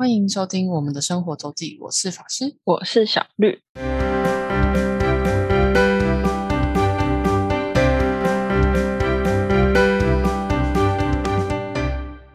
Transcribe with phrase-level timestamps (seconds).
[0.00, 2.56] 欢迎收听我们的生活周记，我是法师。
[2.64, 3.60] 我是小绿。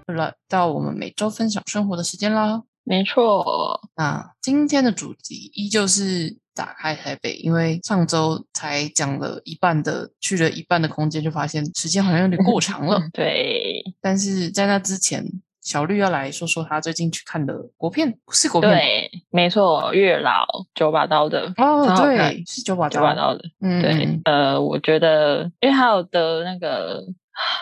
[0.05, 2.61] 来到我们每周分享生活的时间啦。
[2.83, 13.01] 没错，那今天的主题依旧是打开台北，因为上周才讲了一半的，去了一半的空间，就发现时间好像有点过长了。
[13.11, 15.25] 对但是在那之前，
[15.65, 27.03] 小绿要来说说他最近去看的国片，是国片对，没错，月老九把刀的，哦，对，是九把刀，九把刀的，嗯，对嗯，呃，我觉得，因为还有的那个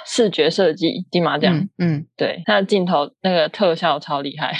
[0.05, 4.53] 视觉设计金马奖，嗯嗯，对，它的镜头那个特效超厉害，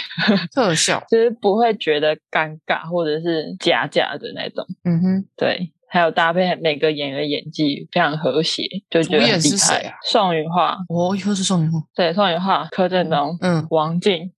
[0.56, 5.74] 特效， 就是不会觉得尴尬或者是假假的那种，嗯哼，对。
[5.94, 9.94] 还有搭配每个演员的演技非常和谐，就觉得厉害。
[10.04, 14.32] 宋云画，哦，又是宋雨化，对，宋雨化、柯震东、嗯，王静、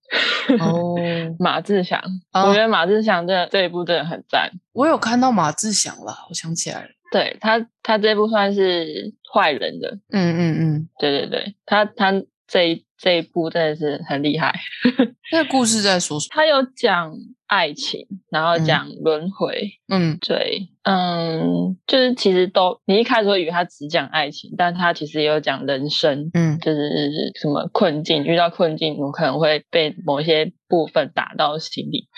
[0.60, 0.94] 哦，
[1.40, 1.98] 马志祥，
[2.34, 4.50] 哦我觉得马志祥这这一部真的很赞。
[4.74, 12.12] 我有看到马志祥了，我想起来了，对他，他这部算是坏人的，嗯嗯嗯，对对对，他他
[12.46, 14.54] 这一这一部真的是很厉害。
[15.32, 16.28] 那个故事在说什么？
[16.30, 17.12] 他有讲
[17.46, 32.08] 爱情，然后嗯讲轮回，嗯对，嗯，就是其实都你一开始会以为他只讲爱情，但他其实也有讲人生，嗯就是什么困境，遇到困境，我可能会被某一些部分打到心里，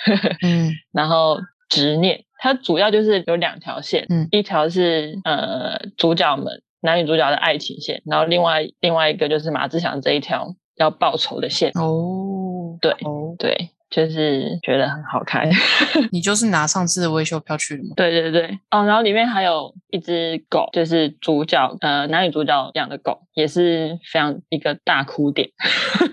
[0.42, 15.48] 嗯 然后执念，它主要就是有两条线，嗯一条是呃主角们男女主角的爱情线，然后另外另外一个就是马志祥这一条要报仇的线，哦，对哦，对，就是觉得很好看，
[16.12, 17.90] 你就是拿上次的维修票去的吗？
[17.96, 25.48] 对对对，哦，然后里面还有一只狗，就是主角呃男女主角养的狗，也是非常一个大哭点，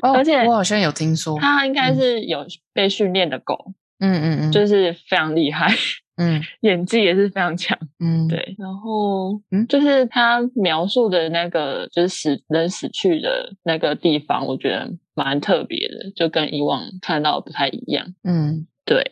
[0.01, 1.95] 哦，而且我好像有听说，它应该嗯。
[1.95, 5.71] 是有被训练的狗，嗯嗯嗯，就是非常厉害，
[6.17, 7.77] 嗯演技也是非常强。
[7.99, 18.07] 嗯，，对，然后嗯就是他描述的那个就是死人死去的那个地方，我觉得蛮特别的，就跟以往看到的不太一样。
[18.23, 19.03] 嗯对，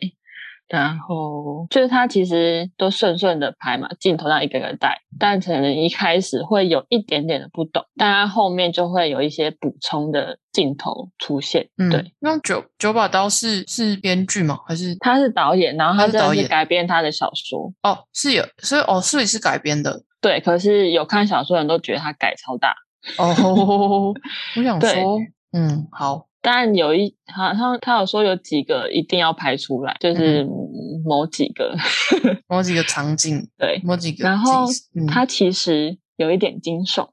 [0.68, 11.68] 然后就是他其实都顺顺的拍嘛，镜头上一个个带，但可能一开始会有一点点的不懂，但他后面就会有一些补充的镜头出现。
[11.76, 14.58] 嗯，对，，那九九把刀是是编剧吗？
[14.66, 17.70] 还是他是导演，然后他是导演改编他的小说。
[17.82, 22.74] 哦是有，所以哦所以是改编的对，可是有看小说的人都觉得他改超大。
[23.18, 24.14] 哦，
[24.56, 25.18] 我想说，
[25.52, 30.48] 嗯，好，但有一好像他有说有几个一定要拍出来，就是嗯
[31.04, 31.76] 某几个
[32.48, 37.06] 某几个场景， 对，某几个然后嗯他其实有一点惊悚，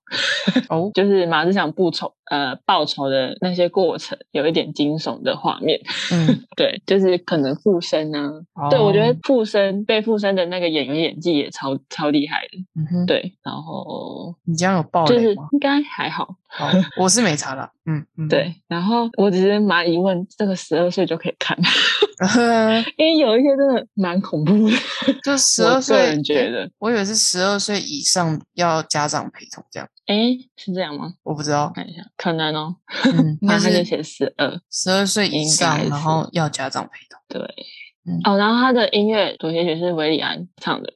[0.69, 5.78] 哦， 就是马志祥报仇呃报仇的那些过程有一点惊悚的画面，
[6.14, 8.31] 嗯， 对，就是可能附身啊，
[8.69, 15.36] 对我觉得哦，附身被附身的那个演员演技也超超厉害的，嗯哼，对，然后你这样有爆就是？
[15.52, 21.58] 应该还好，好，我是没查啦，嗯嗯，对，然后我只是蛮疑问，这个十二岁就可以看，
[22.34, 24.75] 对， 因为有一些真的蛮恐怖的。
[25.24, 31.14] 就十二岁人觉得，我以为是十二岁以上要家长陪同这样，哎，是这样吗？
[31.24, 32.76] 我不知道，看一下，可能哦。
[33.42, 37.20] 那他就是写十二，十二岁以应上，然后要家长陪同。
[37.28, 37.56] 对。
[38.04, 40.92] 嗯哦，然后他的音乐主题曲是维里安唱的，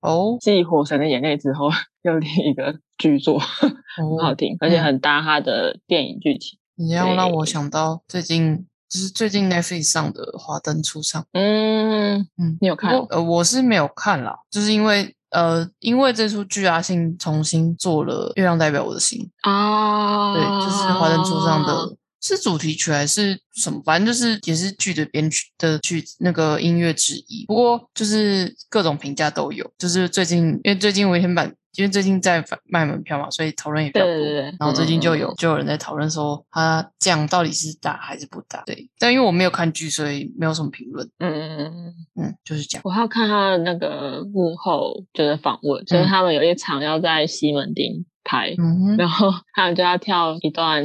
[0.00, 1.68] 哦， 继《火神的眼泪》之后
[2.02, 6.56] 又另一个剧作，很好哦，听，而且嗯很搭他的电影剧情。
[6.76, 19.20] 你这样让我想到最近就是最近 Netflix 上的《华灯初上》，嗯，嗯，你有看呃，我是没有看啦，就是因为呃，因为这出剧啊信重新做了《月亮代表我的心》，
[19.50, 20.32] 啊？
[20.34, 21.94] 对，就是《华灯初上》的。
[22.22, 23.80] 是主题曲还是什么？
[23.84, 27.44] 反正就是也是剧的编曲的曲那个音乐之一。
[27.46, 29.70] 不过就是各种评价都有。
[29.78, 34.14] 就是最近因为最近文天版，因为最近在卖门票嘛，所以讨论也比较多。
[34.14, 38.62] 对对对然后最近就有嗯就有人在讨论说，他这样到底是打还是不打？
[38.64, 41.08] 对，但因为我没有看剧，所以没有什么评论。
[41.18, 41.94] 嗯嗯嗯嗯。
[42.24, 42.82] 嗯，就是这样。
[42.84, 50.84] 我还有看他的那个幕后就是访问，就是嗯他们有一场要在西门町拍，嗯，然后 他们就要跳一段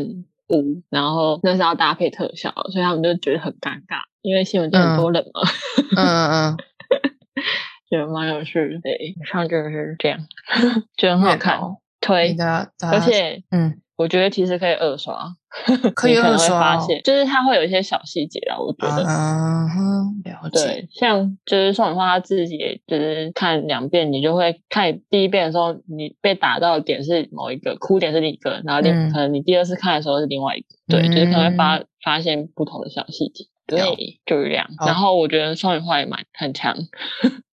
[0.50, 5.42] 舞，然后那是要搭配特效，所以他们就觉得很尴尬，因为西门町很多人嘛，
[5.96, 6.58] 嗯 嗯嗯，
[7.92, 8.80] 觉得蛮有趣的。
[8.82, 10.18] 对，以上就是这样，
[10.98, 11.60] 觉得很好看
[12.00, 12.36] 推给。
[12.36, 15.36] 大家，大家而且嗯，我觉得其实可以二刷，
[15.94, 19.04] 可以你能二刷发现，就是它会有一些小细节啊，我觉得。
[19.04, 20.66] 嗯哼，了解。
[20.66, 33.46] 对，像就是宋雨花他自己，就是看两遍，你就会看第一遍的时候，你被打到的点是某一个，哭点是另一个，然后另、嗯可能你第二次看的时候是另外一个，对，就是可能会发发现不同的小细节。
[33.68, 33.80] 对，
[34.26, 34.68] 就是这样。
[34.86, 36.76] 然后我觉得双语话也蛮很强，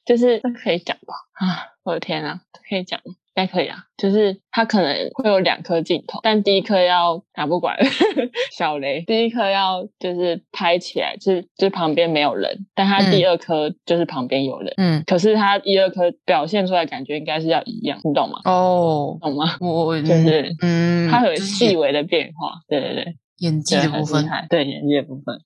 [0.08, 1.14] 就是 可以讲吧？
[1.34, 2.98] 啊，我的天啊，可以讲。
[3.04, 7.76] 应该可以啊，就是它可能会有两颗镜头，但第一颗要啊不管
[8.50, 18.40] 小雷，第一颗要就是拍起来，就是就旁边没有人，但它第二颗就是旁边有人，嗯，可是它一二颗表现出来感觉应该是要一样，你懂吗？
[18.44, 19.56] 哦，懂吗？
[19.60, 25.36] 我就是嗯，它有细微的变化，对对对，演技的部分，对演技的部分，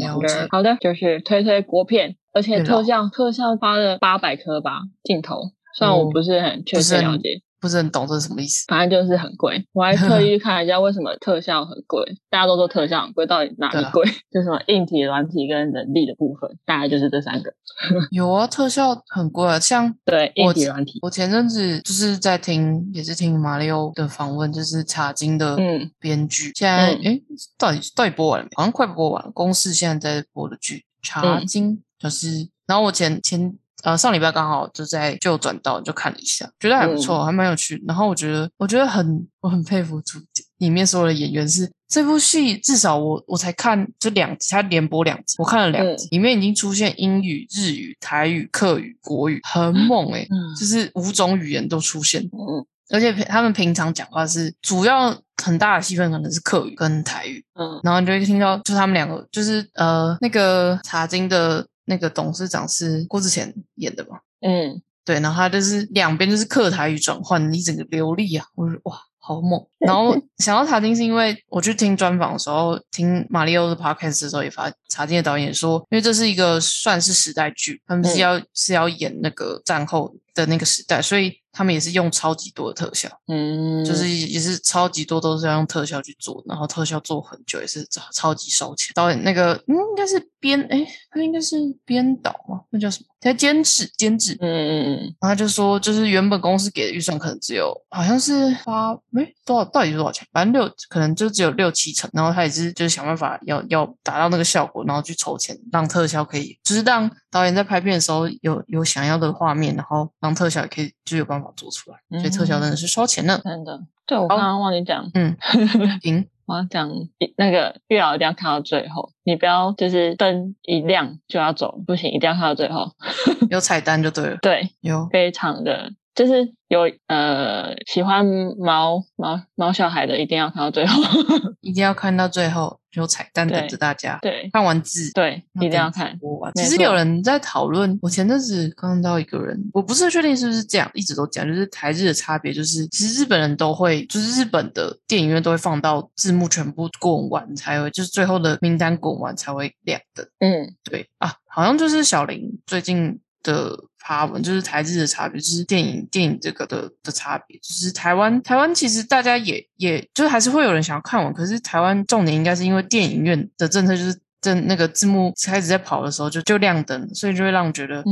[0.00, 0.48] 了解。
[0.50, 5.52] 好的，就是推推国片，而且特效特效花了八百颗吧镜头。
[5.74, 9.66] 虽然我不是很确切了解，不是很懂这是什么意思，反正就是很贵。
[9.72, 14.04] 我还特意看一下为什么特效很贵，大家都说特效很贵，到底哪里贵？
[14.30, 17.50] 就什么硬体、软体跟人力的部分，大概就是这三个。
[18.12, 20.98] 有啊，特效很贵啊，像对硬体、软体。
[21.00, 25.56] 我前阵子就是在听，也是听马里奥的访问，就是茶金的
[25.98, 26.52] 编剧。
[26.54, 27.18] 现在哎，
[27.56, 28.50] 到底到底播完了没？
[28.56, 29.30] 好像快播完了。
[29.32, 33.54] 公视现在在播的剧《茶金》，就是，然后我前前。
[33.84, 37.82] 呃，上礼拜刚好就在就转到就看了一下，觉得还不错，还蛮有趣。
[37.84, 40.20] 然后我觉得，我觉得很我很佩服主
[40.58, 50.24] 里面所有的演员，是这部戏至少我我才看这两集，它连播两集，我看了两集，里面已经出现英语、日语、台语、客语、国语，很猛哎，
[50.56, 52.22] 就是五种语言都出现。
[52.22, 55.12] 嗯，而且他们平常讲话是主要
[55.42, 57.44] 很大的戏份可能是客语跟台语。
[57.58, 61.66] 嗯，然后你就会听到，就他们两个，就是呃那个茶金的。
[61.84, 64.20] 那个董事长是郭志贤演的嘛？
[64.40, 68.46] 嗯，对，然后他就是两边就是客台语转换，一整个流利啊！
[68.54, 69.64] 我说哇，好猛！
[69.78, 81.41] 然后 想到茶金是因为我去听专访的时候，听马里奥的 podcast 的时候，也发茶金的导演说，因为这是一个算是时代剧，他们是要是要演那个战后的那个时代，所以。
[81.52, 88.90] 他们也是用超级多的特效，嗯，就是也是超级多都是要用特效去做，然后特效做很久也是超超级烧钱。
[88.94, 92.62] 导演那个嗯，应该是编哎，他应该是编导吗？
[92.70, 93.11] 那叫什么？
[93.22, 94.96] 他监制监制，嗯嗯嗯。
[95.20, 100.26] 然后他就说，就是原本公司给的预算可能只有好像是八没多少，到底是多少钱？
[100.32, 102.10] 反正六可能就只有六七成。
[102.12, 111.48] 然后他也是就是想办法要要达到那个效果，然后去筹钱让特效可以，就是让导演在拍片的时候有有想要的画面，然后让特效也可以就有办法。
[111.54, 113.38] 做出来，所以特效真的是烧钱呢。
[113.44, 115.36] 真的，对我刚刚忘记讲，嗯，
[116.00, 116.90] 行，我要讲
[117.38, 122.90] 那个月老一定要看到最后，你不要就是灯一亮就要走，不行，一定要看到最后。
[123.48, 125.92] 有彩蛋就对了，对，有非常的。
[126.14, 128.24] 就是有呃喜欢
[128.58, 131.02] 毛毛毛小孩的，一定要看到最后，
[131.60, 134.18] 一定要看到最后，有彩蛋等着大家。
[134.20, 136.18] 对，看完字，对，一定要看。
[136.54, 150.28] 其实有人在讨论，我前阵子看到一个人，我不是确定是不是这样，一直都讲，就是台日的差别，就是其实日本人都会，就是日本的电影院都会放到字幕全部滚完才会，就是最后的名单滚完才会亮的。
[150.40, 153.18] 嗯，对啊，好像就是小林最近。
[153.42, 168.02] 的发文就是台日的差别，就是电影电影这个的的差别，就是台湾台湾其实大家也也就是还是会有人想要看完，可是台湾重点应该是因为电影院的政策就是正那个字幕开始在跑的时候就就亮灯，所以就会让我觉得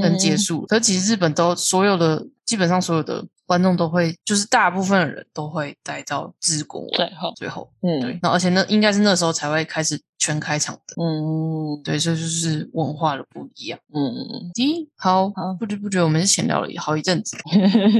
[0.00, 0.64] 能结束。
[0.66, 3.24] 可其实日本都所有的基本上所有的。
[3.44, 14.50] 观众都会，就是大部分的人都会待到自国最后，最后，嗯，对，那而且那应该是那时候才会开始全开场的，嗯，对，所以就是文化的不一样，嗯嗯嗯。
[14.54, 17.36] 咦，好，不知不觉我们是闲聊了好一阵子，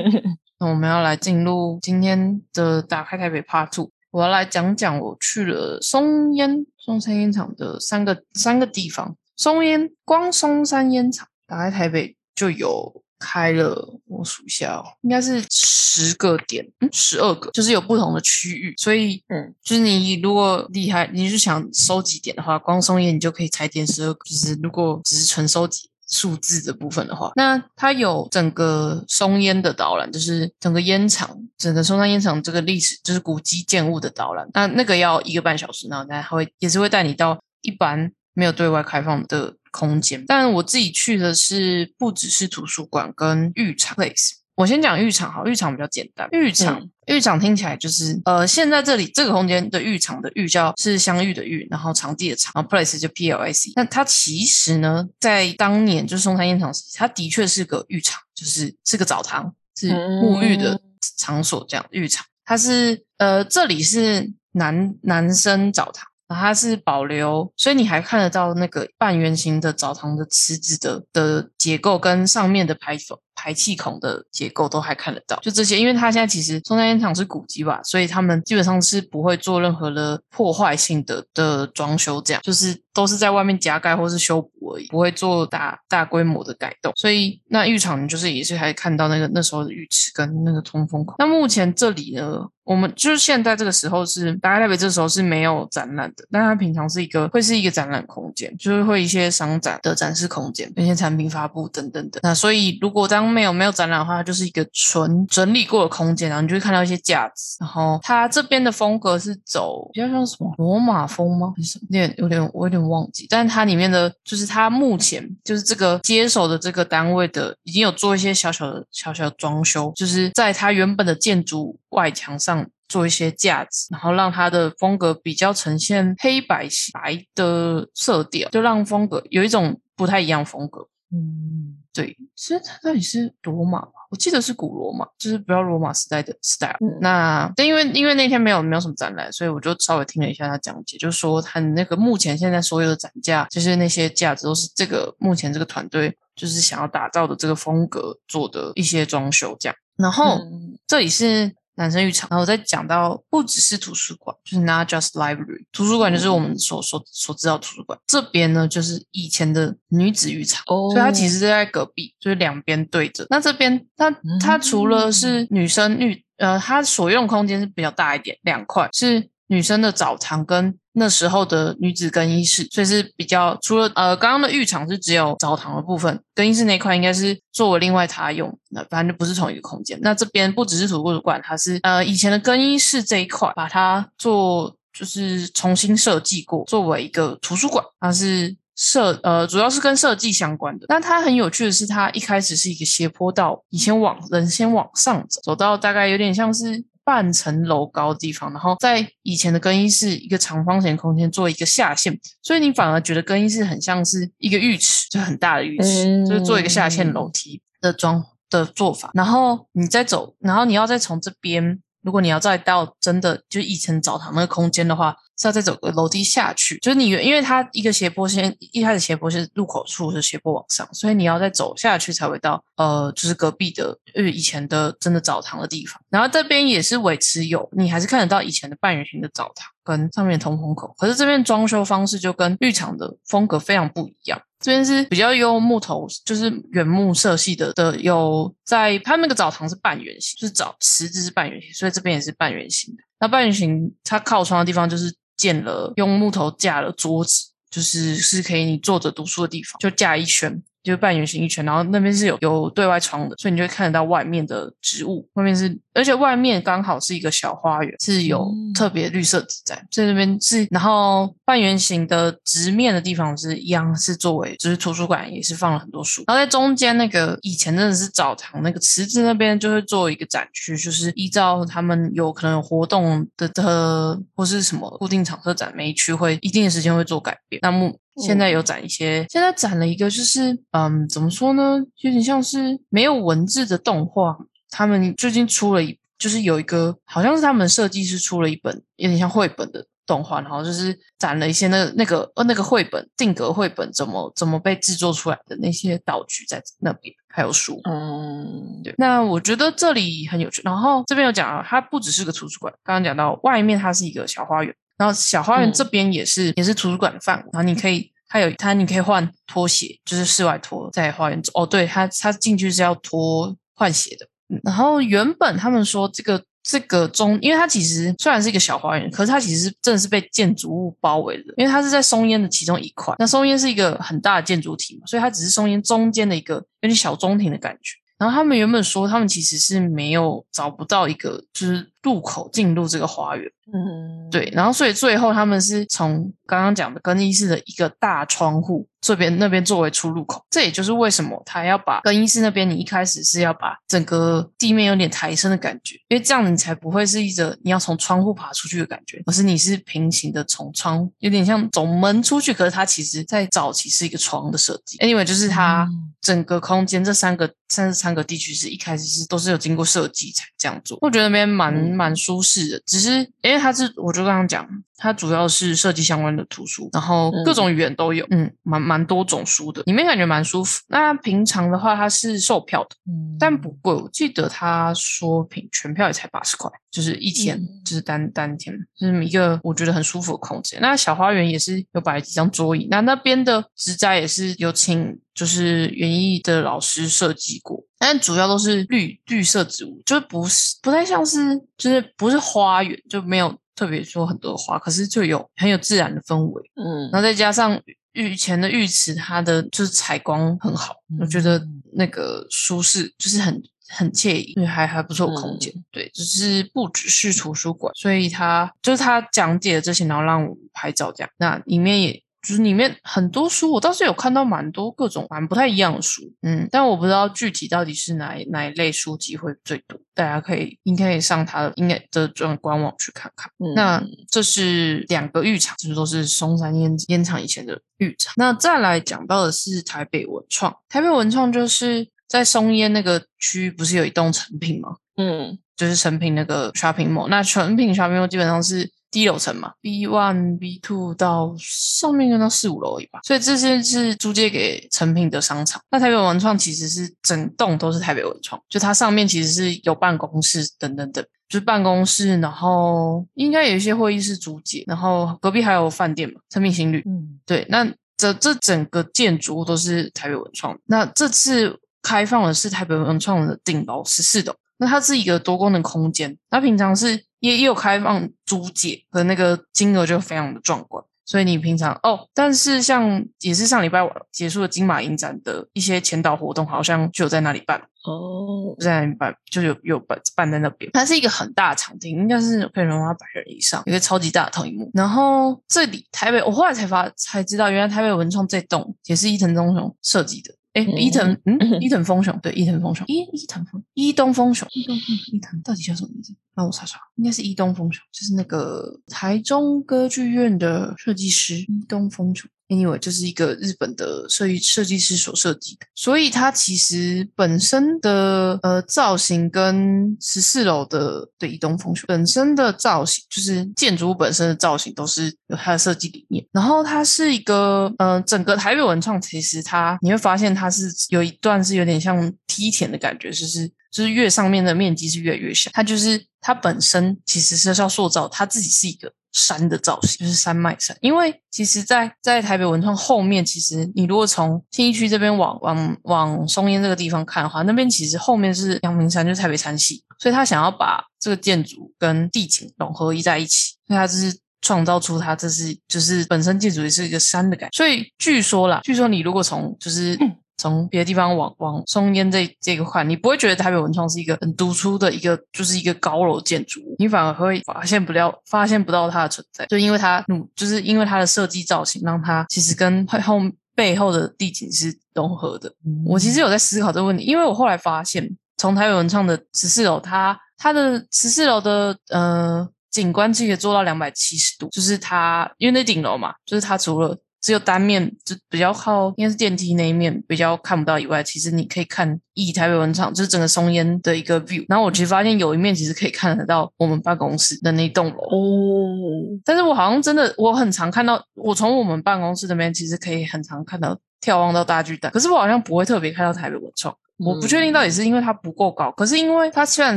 [0.58, 13.02] 那我们要来进入今天的打开台北 Part Two，我要来讲讲我去了松烟松山烟厂的三个三个地方，松烟光松山烟厂打开台北就有。
[13.22, 24.20] 开了，我数一下哦，应该是十个点，嗯，十二个，就是有不同的区域，所以，嗯，就是你如果厉害，你是想收集点的话，光松烟你就可以踩点十二个。
[24.24, 39.54] 就是如果只是纯收集数字的部分的话，那它有整个松烟的导览，就是整个烟厂，整个松山烟厂这个历史，就是古迹建物的导览，那那个要一个半小时，然后它会也是会带你到一般没有对外开放的。
[39.72, 44.34] 空间，但我自己去的是不只是图书馆跟浴场 place。
[44.54, 46.28] 我先讲浴场好，浴场比较简单。
[46.30, 53.72] 浴场，浴场听起来就是呃，现在这里这个空间的浴场的浴叫是相遇的浴，然后场地的场，然后 place 就 P L I C。
[53.74, 60.78] 那它其实呢，在当年就是松山烟厂时期，它的确是个浴场，就是是个澡堂，是沐浴的
[61.16, 61.84] 场所这样。
[61.90, 66.06] 浴场，它是呃，这里是男男生澡堂。
[66.34, 75.38] 它是保留，所以你还看得到那个半圆形的澡堂的池子的的结构跟上面的排水排气孔的结构都还看得到。
[75.40, 86.92] 就这些，因为它现在其实中山烟厂是古迹吧，所以他们基本上是不会做任何的破坏性的的装修，这样就是都是在外面加盖或是修补而已，不会做大大规模的改动。
[86.96, 91.16] 所以那浴场就是也是还看到那个那时候的浴池跟那个通风口。
[91.18, 92.46] 那目前这里呢？
[92.64, 102.20] 我们就是现在这个时候是，大概代表这时候是没有展览的，但它平常是一个会是一个展览空间，就是会一些商展的展示空间，一些产品发布等等的。
[102.22, 107.56] 那所以如果当没有没有展览的话，它就是一个纯整理过的空间，然后你就会看到一些架子。
[107.60, 111.52] 然后它这边的风格是走比较像什么罗马风吗？
[111.56, 111.78] 还是？
[111.80, 113.26] 有点有点我有点忘记。
[113.28, 122.66] 但是它里面的就是它目前就是这个接手的这个单位的已经有做一些小小的小小的装修，就是在它原本的建筑外墙上。
[122.88, 130.86] 做一些架子，然后让它的风格比较呈现黑白白的色调，就让风格有一种不太一样风格。
[131.10, 133.92] 嗯，对，其实它到底是罗马吧？
[134.10, 136.76] 我记得是古罗马，就是比较罗马时代的 style。
[137.00, 149.76] 那但因为因为那天没有没有什么展览，所以我就稍微听了一下他讲解，就是说他那个目前现在所有的展架，就是那些架子都是这个目前这个团队就是想要打造的这个风格做的一些装修这样。
[149.96, 150.40] 然后
[150.86, 151.54] 这里是。
[151.76, 157.98] 男生浴场，然后再讲到不只是图书馆，就是 not just library，图书馆就是我们所所所知道图书馆。
[158.06, 163.26] 这边呢，就是以前的女子浴场，所以它其实是在隔壁，就是两边对着。
[163.30, 164.10] 那这边它
[164.40, 169.31] 它除了是女生浴，呃，它所用空间是比较大一点，两块是。
[169.52, 179.98] 女生的澡堂跟那时候的女子更衣室，所以是比较除了呃刚刚的浴场是只有澡堂的部分，更衣室那块应该是作为另外他用，那反正就不是同一个空间。
[180.00, 190.86] 那这边不只是图书馆，它是呃以前的更衣室这一块，把它做就是重新设计过，作为一个图书馆，它是设呃主要是跟设计相关的。
[190.88, 196.82] 那它很有趣的是，它一开始是一个斜坡道，以前往人先往上走，走到大概有点像是。
[197.04, 209.10] 半层楼高的地方，然后在以前的更衣室一个长方形空间做一个下线，所以你反而觉得更衣室很像是一个浴池，就很大的浴池，就是做一个下线楼梯的装的做法。
[209.14, 215.16] 然后你再走，然后你要再从这边，如果你要再到真的就一层澡堂那个空间的话。
[215.42, 226.00] 是要再走个楼梯下去，就是你，因为它一个斜坡，先一开始斜坡是入口处是斜坡往上，所以你要再走下去才会到，呃，就是隔壁的，呃，以前的真的澡堂的地方。
[226.08, 234.40] 然后这边也是维持有，你还是看得到以前的半圆形的澡堂跟上面的通风口，可是这边装修方式就跟浴场的风格非常不一样。
[234.60, 243.02] 这边是比较用木头，就是原木色系的的，有在它那个澡堂是半圆形，就是澡池子是半圆形，所以这边也是半圆形的。
[243.18, 245.12] 那半圆形它靠窗的地方就是。
[245.36, 250.62] 建了用木头架了桌子，就是是可以你坐着读书的地方，就架一圈。
[250.82, 255.26] 就半圆形一圈，然后那边是有有对外窗的，所以你就会看得到外面的植物。
[255.34, 259.80] 外面是，而且外面刚好是一个小花园，是有特别绿色植栽。
[259.90, 266.24] 在那边是，然后半圆形的直面的地方是一样，是作为就是图书馆，也是放了很多书。
[266.26, 277.60] 然后在中间那个以前真的是澡堂那个池子那边，就会做一个展区，就是依照他们有可能有活动的的或是什么固定场设展，每一区会一定的时间会做改变。
[277.62, 281.78] 那目现在有展一些，现在展了一个，就是嗯，怎么说呢？
[282.02, 284.36] 有点像是没有文字的动画。
[284.70, 297.80] 他们最近出了一，就是有一个，好像是他们设计师出了一本，有点像绘本的动画，然后就是展了一些那那个呃那个绘本定格绘本怎么怎么被制作出来的那些道具在那边，还有书。
[297.84, 298.94] 嗯，对。
[298.96, 300.62] 那我觉得这里很有趣。
[300.64, 304.74] 然后这边有讲啊，它不只是个图书馆，刚刚讲到外面它是一个小花园。
[305.02, 311.50] 然后小花园这边也是也是图书馆的范围，然后你可以它有它你可以换拖鞋，就是室外拖在花园走。
[311.56, 314.28] 哦，对，它它进去是要脱换鞋的。
[314.62, 323.12] 然后原本他们说这个这个中，因为它其实虽然是一个小花园，可是它其实真的是被建筑物包围的，因为它是在松烟的其中一块。
[323.18, 327.96] 那松烟是一个很大的建筑体嘛，所以它只是松烟中间的一个有点小中庭的感觉。
[328.18, 333.50] 然后他们原本说他们其实是没有找不到一个就是入口进入这个花园。
[333.72, 354.98] 嗯，对，然后所以最后他们是从刚刚讲的更衣室的一个大窗户这边那边作为出入口，这也就是为什么他要把更衣室那边你一开始是要把整个地面有点抬升的感觉，因为这样你才不会是一个你要从窗户爬出去的感觉，而是你是平行的从窗，有点像走门出去，可是它其实在早期是一个窗的设计。
[354.98, 355.88] Anyway，就是它
[356.20, 364.68] 整个空间这三个三十三个地区是一开始是都是有经过设计才这样做，我觉得那边蛮蛮舒适的，只是因为它是，我就刚刚讲，
[365.02, 370.80] 它主要是设计相关的图书，然后各种语言都有，嗯，蛮蛮多种书的，里面感觉蛮舒服。
[370.86, 380.80] 那平常的话，它是售票的，嗯但不贵，我记得他说平全票也才八十块，就是一天，嗯就是单单天，就是一个我觉得很舒服的空间。
[380.80, 396.62] 那小花园也是有摆几张桌椅，那那边的植栽也是有请就是园艺的老师设计过，但主要都是绿绿色植物，就不是不太像是就是不是花园，就没有特别说很多花，可是就有很有自然的氛围。
[396.74, 397.80] 嗯然后再加上
[398.12, 405.72] 浴前的浴池，它的就是采光很好，我觉得那个舒适就是很很惬意，对，还还不错空间。
[405.90, 411.30] 对，就是不只是图书馆，所以它就是他讲解这些，然后让我们拍照这样。
[411.38, 412.22] 那里面也。
[412.42, 423.50] 就是里面很多书，我倒是有看到蛮多各种蛮不太一样的书，嗯，但我不知道具体到底是哪一哪一类书籍会最多，大家可以应该可以上它的应该的专官网去看看。
[423.58, 428.34] 嗯那这是两个浴场，就是都是松山烟烟厂以前的浴场。
[428.36, 434.96] 那再来讲到的是台北文创，台北文创就是在松烟那个区，不是有一栋成品吗？
[435.16, 437.28] 嗯就是成品那个 shopping mall。
[437.28, 443.20] 那成品 shopping mall 基本上是低楼层嘛，B one、B two 到上面跟到四五楼而已吧。
[443.22, 445.80] 所以这些是租借给成品的商场。
[445.92, 451.24] 那台北文创其实是整栋都是台北文创，就它上面其实是有办公室等等等。
[451.48, 457.02] 就是办公室，然后应该有一些会议室租借，然后隔壁还有饭店嘛，成品新旅。
[457.04, 460.74] 嗯对，那这这整个建筑物都是台北文创。
[460.86, 466.34] 那这次开放的是台北文创的顶楼十四楼，那它是一个多功能空间。
[466.48, 471.04] 它平常是也也有开放租借，的那个金额就非常的壮观。
[471.24, 474.00] 所以你平常哦，但是像也是上礼拜
[474.32, 477.80] 结束的金马影展的一些前导活动，好像就有在那里办。
[478.04, 480.90] 哦在那里办，就有有办办在那边。
[480.92, 484.90] 它是一个很大的场地，应该是可以容纳百人以上，有一个超级大的投影幕。
[484.92, 490.52] 然后这里台北，我后来才发才知道，原来台北文创这栋也是伊藤忠雄设计的。
[490.74, 496.34] 诶，嗯伊藤，嗯，伊藤丰雄，对，伊藤丰雄，伊伊藤丰，伊东丰雄，伊东丰，伊藤到底叫什么名字？
[496.54, 502.50] 让我查查，应该是伊东丰雄，就是那个台中歌剧院的设计师伊东丰雄。
[502.72, 516.42] Anyway，就是一个日本的设计设计师所设计的，所以它其实本身的呃造型跟十四楼的对移动风雄本身的造型，就是建筑物本身的造型都是有它的设计理念。
[516.50, 530.96] 然后它是一个呃整个台北文创，其实它你会发现它是有一段是有点像梯田的感觉，就是就是越上面的面积是越来越小，它就是它本身其实是要塑造它自己是一个山的造型，就是山脉山。
[531.00, 544.36] 因为其实在，在台北文创后面，其实你如果从信义区这边往往往松烟这个地方看的话，那边其实后面是阳明山，就是台北山系，所以他想要把这个建筑跟地景融合一在一起，所以他就是。
[544.64, 550.16] 创造出它，这是就是本身建筑也是一个山的感觉，所以据说啦，据说你如果从就是
[550.62, 563.40] 从别的地方往往松烟这这个看，你不会觉得台北文创是一个很突出的一个，就是一个高楼建筑物，你反而会发现不了，发现不到它的存在，就因为它，嗯，就是因为它的设计造型，让它其实跟后
[563.74, 565.74] 背后的地景是融合的。
[566.06, 568.24] 我其实有在思考这个问题，因为我后来发现，
[568.56, 584.64] 从台北文创的十四楼，它它的十四楼的呃景观其实做到两百七十度，就是它因为那顶楼嘛，就是它除了只有单面就比较靠应该是电梯那一面比较看不到以外，其实你可以看以台北文创就是整个松烟的一个 view。
[584.68, 596.96] 然后我其实发现有一面其实可以看得到我们办公室的那栋楼，哦，但是我好像真的我很常看到，我从我们办公室那边其实可以很常看到眺望到大巨蛋，可是我好像不会特别看到台北文创。
[597.18, 599.96] 我不确定到底是因为它不够高，可是因为它虽然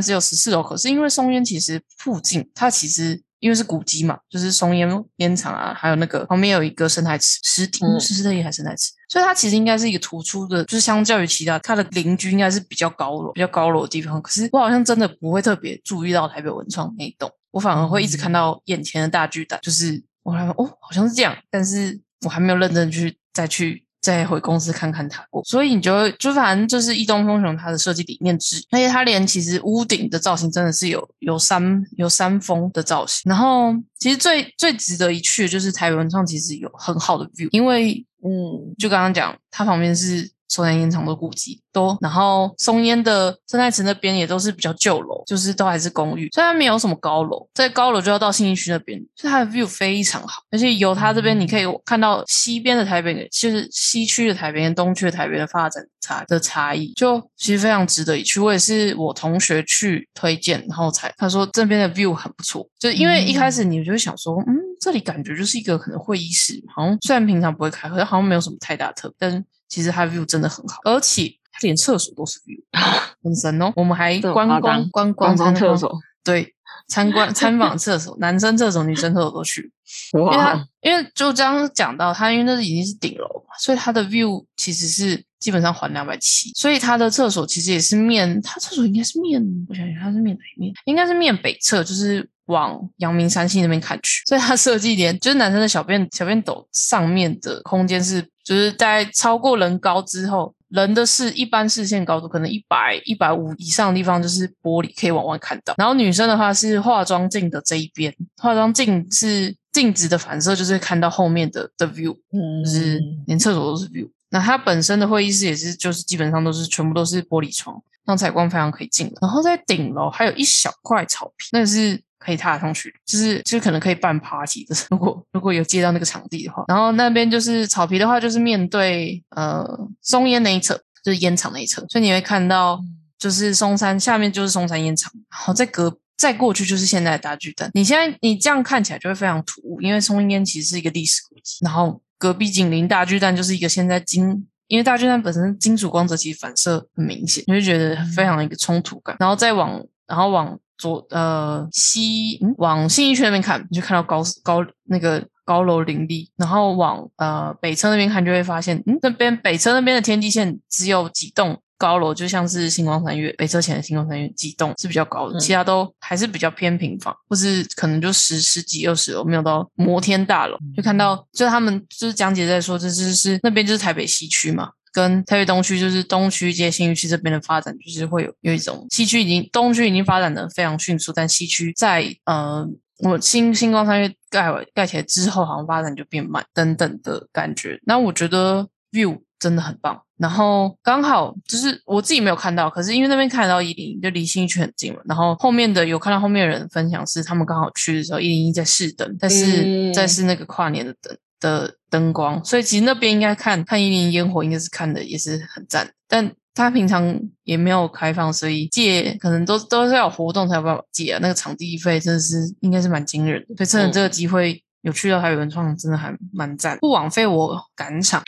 [0.00, 14.20] 只有十四楼，可是因为松烟其实附近它其实因为是古迹嘛，就是松烟烟厂啊，还有那个旁边有一个生态池，湿地嗯是湿地还是生态池，所以它其实应该是一个突出的，就是相较于其他它的邻居应该是比较高楼、比较高楼的地方。
[14.20, 23.85] 可是我好像真的不会特别注意到台北文创那一栋，我反而会一直看到眼前的大巨蛋，就是我还哦好像是这样，但是我还没有认真去再去。
[24.06, 38.74] 再回公司看看他过，所以你就会就反正就是一东风雄它的设计理念之一，而且它连其实屋顶的造型真的是有有山有山峰的造型，然后其实最最值得一去的就是台北文创其实有很好的 view，因为嗯。
[38.78, 58.40] 就刚刚讲它旁边是松烟烟厂的古迹都，然后松烟的生态池那边也都是比较旧楼，就是都还是公寓，虽然没有什么高楼，在高楼就要到信义区那边，所以它的 view 非常好，而且由它这边你可以看到西边的台北，就是西区的台北跟东区的台北的发展差的差异，就其实非常值得一去。
[58.40, 72.60] 我也是我同学去推荐，然后才他说这边的 view 很不错，就因为一开始你就会想说，嗯，这里感觉就是一个可能会议室，好像虽然平常不会开，可是好像没有什么太大特别，但是其实它 view 真的很好，而且它连厕所都是 view，
[73.22, 73.72] 很神哦。
[73.76, 76.54] 我们还观光观光参观观光厕所，对，
[76.88, 79.72] 参观参访厕所，男生厕所、女生厕所都去。
[80.12, 90.74] 因为它哇，因为就刚刚讲到，它因为那已经是顶楼嘛，所以它的 view 其实是基本上还两百七，所以它的厕所其实也是面，它厕所应该是面，我想想它是面哪一面？
[90.86, 100.54] 应该是面北侧，就是往阳明山系那边看去，所以它设计连就是男生的小便小便斗上面的空间是，就是在超过人高之后。
[100.70, 114.10] 人的视一般视线高度可能一百一百五以上的地方就是玻璃可以往外看到，然后女生的话是化妆镜的这一边，化妆镜是镜子的反射，就是看到后面的的 view，嗯就是连厕所都是 view。
[114.30, 119.12] 那它本身的会议室也是，就是基本上都是全部都是玻璃窗，让采光非常可以进来。
[119.22, 126.64] 然后在顶楼还有一小块草坪，那个是可以踏上去，就是就是可能可以办 party 的，如果如果有接到那个场地的话。
[126.68, 129.64] 然后那边就是草皮的话，就是面对呃
[130.02, 132.80] 松烟那一侧，就是烟厂那一侧，所以你会看到
[133.18, 135.98] 就是松山下面就是松山烟厂，然后再隔。
[136.18, 137.70] 再过去就是现在的大巨蛋。
[137.74, 149.14] 你现在你这样看起来就会非常突兀，因为松烟其实是一个历史古迹，然后隔壁紧邻大巨蛋就是一个现在金，因为大巨蛋本身金属光泽其实反射很明显，你会觉得非常一个冲突感。
[149.20, 161.60] 然后再往然后往左呃西、嗯、往信义区那边看，你就看到高高那个高楼林立，然后往呃北侧那边看，就会发现嗯那边北侧那边的天际线只有几栋。
[161.78, 170.56] 高楼就像是星光三月北侧前的星光三月几栋是比较高的，嗯其他都还是比较偏平房，或是可能就十十几二十楼，没有到摩天大楼。
[170.74, 182.66] 就看到，就他们就是讲解在说，这就是那边就是台北西区嘛，跟台北东区就是东区接新义区这边的发展，就是会有有一种西区已经东区已经发展的非常迅速，但西区在呃。
[183.00, 187.78] 我新星光三月盖完盖起来之后，好像发展就变慢等等的感觉。
[187.84, 190.00] 那我觉得 view 真的很棒。
[190.16, 195.00] 然后刚好就是我自己没有看到，可是因为那边看得到一零一，就离新一区很近嘛。
[195.04, 205.90] 然后后面的有看到后面的人分享是他们刚好去的时候，一零一在试灯，但是嗯在试那个跨年的灯的灯光，所以其实那边应该看看一零一烟火，应该是看的也是很赞。
[206.08, 211.18] 但他平常也没有开放，所以借可能都都是要有活动才有办法借啊。
[211.20, 214.62] 那个场地费真的是应该是蛮惊人的，所以趁着这个机会。
[214.82, 216.78] 有去到台北文创，真的还蛮赞。
[216.78, 218.22] 不枉费我赶场，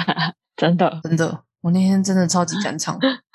[0.56, 2.98] 真的，真的，我那天真的超级赶场。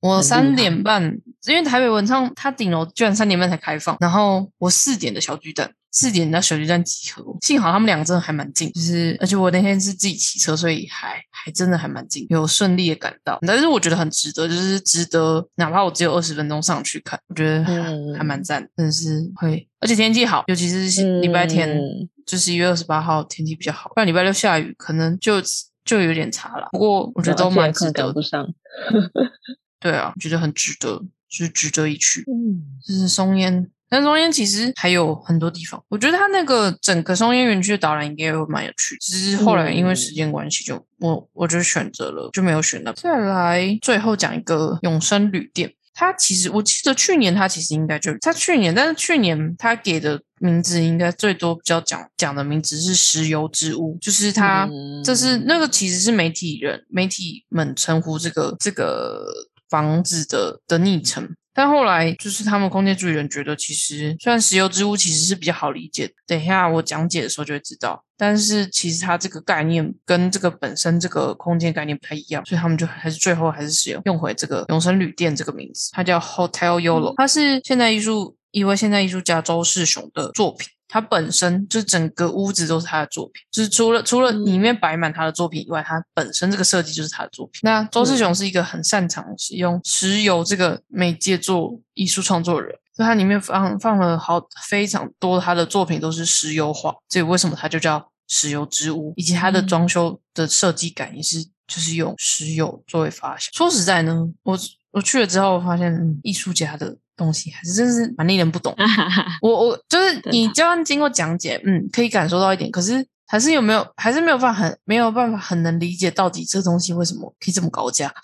[0.00, 1.02] 我三点半，
[1.46, 7.24] 因为台北文创它顶楼居然三点半才开放，然后我四点的小巨蛋，四点到小巨蛋集合。
[7.42, 13.38] 幸好他们两个真的还蛮近，就是而且我那天是自己骑车，所以还还真的还蛮近，有顺利的赶到。
[13.46, 21.68] 但是我觉得很值得，就是值得，哪怕我只有二十分钟上去看，我觉得还嗯还蛮赞，真的是会，而且天气好，尤其是礼拜天。
[21.76, 25.40] 嗯就是一月二十八号天气比较好，不然礼拜六下雨可能就
[25.84, 26.66] 就有点差了。
[26.72, 28.44] 不过我觉得都蛮值得不上。
[29.86, 32.22] 对啊，我觉得很值得，就是值得一去。
[32.22, 42.92] 嗯，就是松烟，但松烟其实还有很多地方，我觉得它那个整个松烟园区的导览应该会蛮有趣，只是后来因为时间关系就，我我就选择了就没有选到。
[42.94, 45.72] 再来，最后讲一个永生旅店。
[45.98, 59.24] 它其实我记得去年它其实应该就它去年，但是去年它给的名字应该最多比较讲讲的名字是石油之屋，就是它、嗯这是那个其实是媒体人媒体们称呼这个这个
[59.68, 61.34] 房子的的昵称。
[61.52, 68.04] 但后来就是他们空间主理人觉得，其实虽然石油之屋其实是比较好理解，等一下我讲解的时候就会知道。
[68.18, 80.68] 但是其实它这个概念跟这个本身这个空间概念不太一样，所以他们就还是最后还是使用用回这个永生旅店这个名字，它叫 Hotel Yolo，它是现代艺术一位现代艺术家周世雄的作品。
[80.96, 87.60] 它本身就整个屋子都是他的作品，就是除了除了里面摆满他的作品以外，它本身这个设计就是他的作品。
[87.64, 103.52] 那周世雄是一个很擅长使用石油这个媒介做艺术创作的人，所以它里面放放了好非常多他的作品都是石油画，所以为什么它就叫石油之屋，以及它的装修的设计感也是就是用石油作为发想。
[103.52, 104.58] 说实在呢，我
[104.92, 108.74] 我去了之后发现，嗯艺术家的东西还是真是蛮令人不懂。
[109.40, 109.95] 我我就是
[110.30, 118.12] 你就算经过讲解，嗯，可以感受到一点，可是还是有没有，还是没有办法很没有办法很能理解到底这东西为什么可以这么高价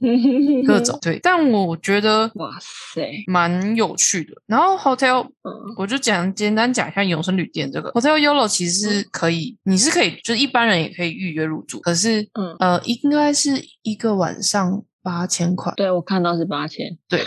[0.64, 0.96] 各种。
[1.02, 1.18] 对。
[1.20, 2.56] 但我觉得哇
[2.94, 4.32] 塞，蛮有趣的。
[4.46, 5.74] 然后 hotel 嗯。
[5.76, 7.90] 我就讲简单讲一下永生旅店这个。
[7.92, 15.72] Hotel Yolo，其实是可以，你是可以，就是一般人也可以预约入住，可是嗯，呃，应该是一个晚上八千块。
[15.76, 17.24] 对我看到是八千，对。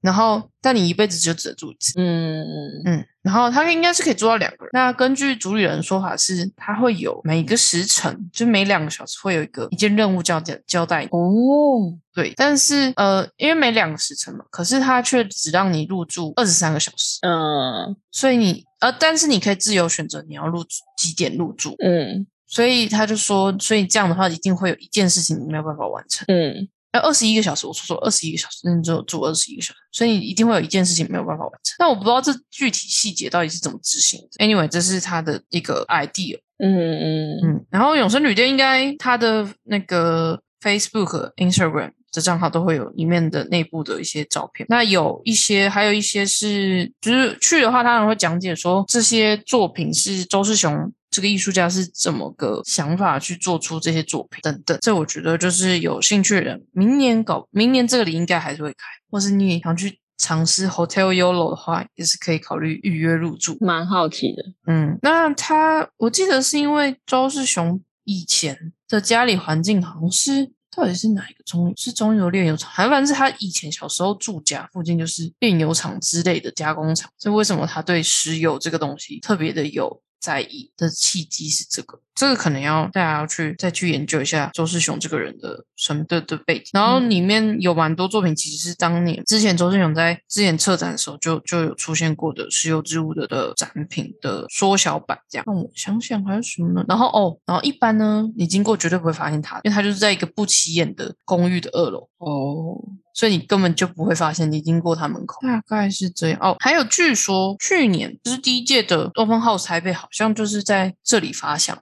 [0.00, 1.92] 然后但你一辈子就只能住一次。
[1.98, 2.82] 嗯嗯。
[2.86, 4.70] 嗯，然后他应该是可以做到两个人。
[4.74, 11.04] 那根据主理人的说法是，他会有每个时辰，就每两个小时会有一个一件任务交交交代。
[11.06, 21.74] 哦，对，但是呃，因为每两个时辰嘛，可是他却只让你入住二十三个小时，嗯所以你呃，但是你可以自由选择你要入住几点入住。
[21.82, 26.24] 嗯所以他就说，所以这样的话，一定会有一件事情你没有办法完成。
[26.28, 31.74] 嗯呃，二十一个小时，我说错，二十一个小时，那你只有住二十一个小时，所以你一定会有一件事情没有办法完成。
[31.76, 34.46] 但我不知道这具体细节到底是怎么执行的。
[34.46, 36.38] Anyway，这是他的一个 idea。
[36.58, 44.64] 嗯嗯嗯，然后永生旅店应该他的那个 Facebook、Instagram 的账号都会有里面的内部的一些照片。
[44.68, 54.76] 那有一些，还有一些是，就是去的话，他们会讲解说这些作品是周世雄这个艺术家是怎么个想法去做出这些作品等等。
[54.80, 63.56] 这我觉得就是有兴趣的人，明年搞，明年这里应该还是会开，或是你也想去尝试 Hotel Yolo 的话，也是可以考虑预约入住。
[63.60, 64.42] 蛮好奇的。
[64.66, 86.70] 嗯，那他我记得是因为周世雄以前的家里环境好像是到底是哪一个中是中油炼油厂，还反正是他以前小时候住家附近就是炼油厂之类的加工厂，所以为什么他对石油这个东西特别的有在意的契机是这个，这个可能要大家要去再去研究一下周世雄这个人的什么的的背景。
[86.72, 95.44] 然后里面有蛮多作品其实是当年之前周世雄在之前策展的时候就就有出现过的石油之物的的展品的缩小版，这样。
[95.46, 96.84] 让我想想还有什么呢？
[96.88, 102.08] 然后哦，然后一般呢，你经过绝对不会发现它，因为它就是在一个不起眼的公寓的二楼。
[102.18, 102.80] 哦，
[103.12, 106.56] 所以你根本就不会发现你经过他门口，大概是这样哦。
[106.60, 111.78] 还有据说去年就是第一届的 Open House 台北，好像就是在这里发想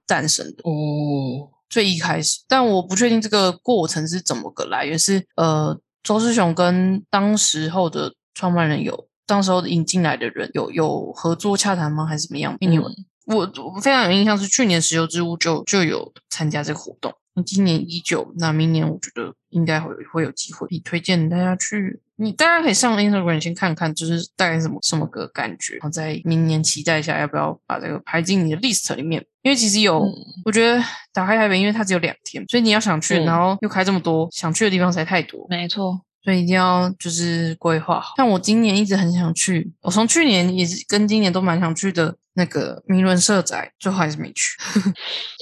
[0.65, 12.57] 哦，最一开始，但我不确定这个过程是怎么个来源，是呃周世雄跟当时候的创办人有，当时候引进来的人有有合作洽谈吗，还是怎么样？
[12.61, 12.79] 因为
[13.27, 30.13] 我我非常有印象是去年石油之屋就就有参加这个活动，那今年依旧，那明年我觉得应该会有会有机会，你推荐大家去，你大家可以上 Instagram 先看看，就是大概什么什么个感觉，然后在明年期待一下要不要把这个排进你的 list 里面，因为其实有，嗯
[30.45, 30.81] 我觉得
[31.13, 38.15] 打开台北，因为它只有两天，所以你要想去，嗯然后又开这么多，想去的地方实在太多，没错，所以一定要就是规划好。
[38.17, 44.57] 像我今年一直很想去，我从去年也是跟今年都蛮想去的那个明伦社宅，最后还是没去。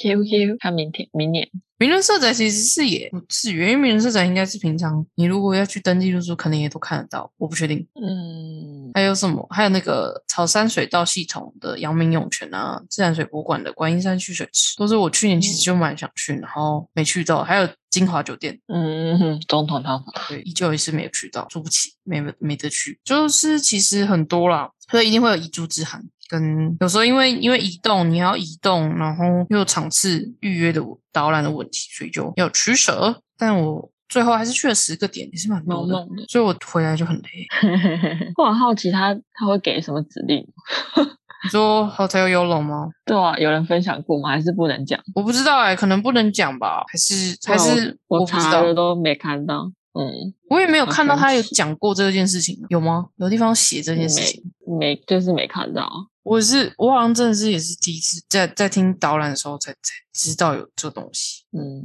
[0.02, 1.48] Q Q，看明天明年，
[1.78, 7.86] 名人社宅其实是也不至于，因为名人社宅应该是平常你如果要去登记入住，可能也都看得到，我不确定。
[7.94, 9.46] 嗯，还有什么？
[9.50, 17.44] 还有那个草山水道系统的阳明涌泉啊，自然水博物馆的观音山蓄水池，都是我去年其实就蛮想去，然后没去到。
[17.44, 22.98] 还有金华酒店，嗯，总统套房，对，依旧也是没有去到，住不起，没没得去。
[23.04, 26.02] 就是其实很多啦，所以一定会有遗珠之憾。
[26.30, 30.80] 跟有时候因为因为移动，你要移动，然后又有场次预约的
[31.12, 33.20] 导览的问题，所以就要取舍。
[33.36, 36.06] 但我最后还是去了十个点，也是蛮多的。
[36.28, 37.22] 所以我回来就很累。
[38.36, 40.38] 我很好奇他他会给什么指令？
[41.42, 42.90] 你说 Hotel Yolo 吗？
[43.06, 44.28] 对啊，有人分享过吗？
[44.28, 45.00] 还是不能讲？
[45.14, 49.72] 我不知道哎、可能不能讲吧，还是还是我不知道都没看到。
[49.98, 53.06] 嗯，我也没有看到他有讲过这件事情，有吗？
[53.16, 54.42] 有地方写这件事情？
[54.78, 55.90] 没就是没看到。
[56.22, 61.82] 我是我好像真的是也是第一次在在听导览的时候才才知道有这东西嗯，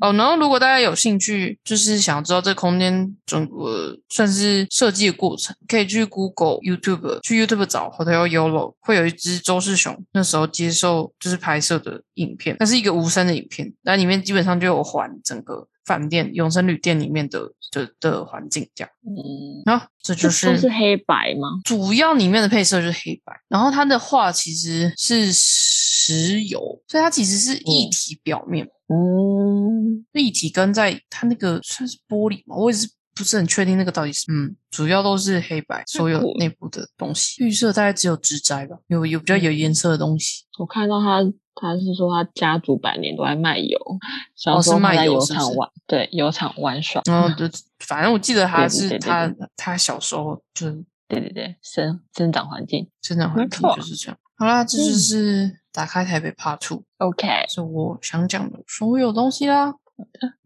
[0.00, 0.12] 哦。
[0.14, 18.90] 然后如果大家有兴趣，就是想要知道这空间整个算是设计的过程，可以去 Google、YouTube 去 YouTube 找 Hotel Yolo，会有一只周世雄那时候接受就是拍摄的影片，那是一个无声的影片，那里面基本上就有环整个饭店永生旅店里面的的的环境这样。
[19.04, 21.48] 嗯，然后这就是都是黑白吗？
[21.64, 25.32] 主要里面的配色就是黑白，然后它的画其实是
[26.04, 41.22] 石油，所以它其实是液体表面，嗯，液体跟在它那个算是玻璃嘛，我也是不是很确定那个到底是嗯，主要都是黑白，所有内部的东西，绿色大概只有植栽吧，有有比较有颜色的东西，我看到他，
[41.54, 43.78] 他是说他家族百年都在卖油，
[44.34, 47.02] 小时候他在油厂玩，对，油厂玩耍。
[47.04, 47.48] 然后就
[47.80, 52.88] 反正我记得他对对对对是他对他小时候就是对对对，生生长环境。
[53.02, 54.18] 生长环境就是这样。
[54.38, 56.84] 好啦，这就嗯是打开台北 Part Two。
[56.98, 59.74] OK，是我想讲的所有东西啦。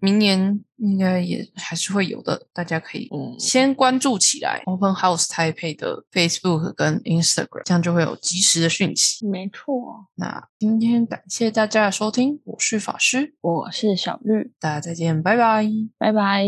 [0.00, 9.26] 明年应该也还是会有的，大家可以嗯先关注起来 Open House Taipei 的 Facebook 跟 Instagram，这样就会有及时的讯息。
[9.26, 15.66] 没错，那今天感谢大家的收听，我是法师，我是小绿，大家再见，拜拜。
[15.98, 16.44] 拜拜。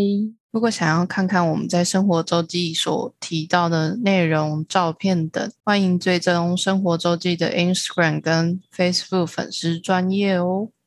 [0.50, 10.70] 如果想要看看我们在生活周记所提到的内容、照片等，欢迎追踪生活周记的 Instagram 跟 Facebook 粉丝专业哦。